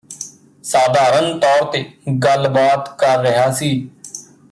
[0.63, 1.83] ਸਾਧਾਰਨ ਤੌਰ ਤੇ
[2.23, 3.69] ਗੱਲਬਾਤ ਕਰ ਰਿਹਾ ਸੀ